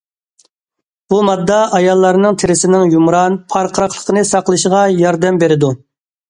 بۇ 1.13 1.17
ماددا 1.27 1.57
ئاياللارنىڭ 1.79 2.37
تېرىسىنىڭ 2.43 2.87
يۇمران، 2.95 3.37
پارقىراقلىقىنى 3.53 4.25
ساقلىشىغا 4.31 4.83
ياردەم 5.03 5.41
بېرىدۇ. 5.45 5.73